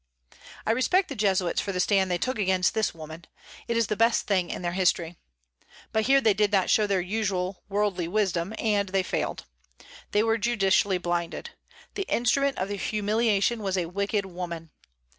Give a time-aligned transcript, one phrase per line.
[0.65, 3.25] I respect the Jesuits for the stand they took against this woman:
[3.67, 5.15] it is the best thing in their history.
[5.91, 9.45] But here they did not show their usual worldly wisdom, and they failed.
[10.09, 11.51] They were judicially blinded.
[11.93, 14.71] The instrument of their humiliation was a wicked woman.